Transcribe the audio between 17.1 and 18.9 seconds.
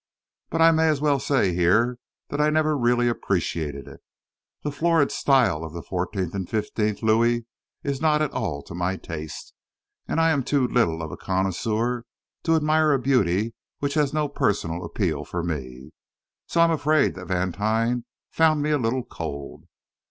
that Vantine found me a